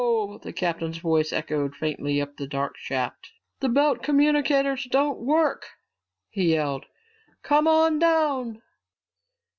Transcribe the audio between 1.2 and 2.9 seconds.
echoed faintly up the dark